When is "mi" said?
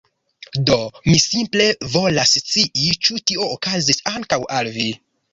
1.09-1.17